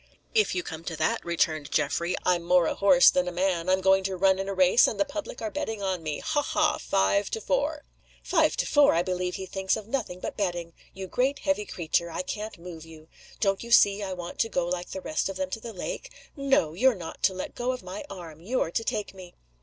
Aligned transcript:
"If 0.33 0.55
you 0.55 0.63
come 0.63 0.83
to 0.85 0.95
that," 0.95 1.23
returned 1.23 1.69
Geoffrey, 1.69 2.15
"I'm 2.25 2.41
more 2.43 2.65
a 2.65 2.73
horse 2.73 3.11
than 3.11 3.27
a 3.27 3.31
man. 3.31 3.69
I'm 3.69 3.81
going 3.81 4.03
to 4.05 4.17
run 4.17 4.39
in 4.39 4.49
a 4.49 4.53
race, 4.55 4.87
and 4.87 4.99
the 4.99 5.05
public 5.05 5.43
are 5.43 5.51
betting 5.51 5.83
on 5.83 6.01
me. 6.01 6.21
Haw! 6.21 6.41
haw! 6.41 6.79
Five 6.79 7.29
to 7.29 7.39
four." 7.39 7.83
"Five 8.23 8.57
to 8.57 8.65
four! 8.65 8.95
I 8.95 9.03
believe 9.03 9.35
he 9.35 9.45
thinks 9.45 9.77
of 9.77 9.87
nothing 9.87 10.19
but 10.19 10.35
betting. 10.35 10.73
You 10.95 11.05
great 11.05 11.37
heavy 11.37 11.67
creature, 11.67 12.09
I 12.09 12.23
can't 12.23 12.57
move 12.57 12.83
you. 12.83 13.09
Don't 13.39 13.61
you 13.61 13.69
see 13.69 14.01
I 14.01 14.13
want 14.13 14.39
to 14.39 14.49
go 14.49 14.65
like 14.67 14.89
the 14.89 15.01
rest 15.01 15.29
of 15.29 15.35
them 15.35 15.51
to 15.51 15.59
the 15.59 15.71
lake? 15.71 16.11
No! 16.35 16.73
you're 16.73 16.95
not 16.95 17.21
to 17.21 17.35
let 17.35 17.53
go 17.53 17.71
of 17.71 17.83
my 17.83 18.03
arm! 18.09 18.41
You're 18.41 18.71
to 18.71 18.83
take 18.83 19.13
me." 19.13 19.35